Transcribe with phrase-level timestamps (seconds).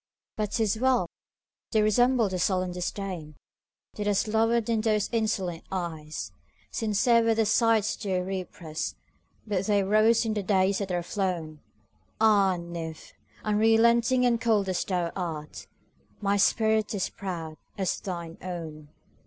[0.35, 3.35] But 't is well!—they resemble the sullen disdainThat
[4.05, 6.31] has lowered in those insolent eyes.
[6.71, 8.95] Sincere were the sighs they represt,
[9.45, 11.59] But they rose in the days that are flown!
[12.19, 13.13] Ah, nymph!
[13.43, 15.67] unrelenting and cold as thou art,
[16.19, 18.89] My spirit is proud as thine own!